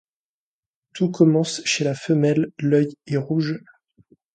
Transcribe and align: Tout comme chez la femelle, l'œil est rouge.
Tout 0.95 1.11
comme 1.11 1.43
chez 1.43 1.83
la 1.83 1.93
femelle, 1.93 2.51
l'œil 2.57 2.97
est 3.05 3.17
rouge. 3.17 3.59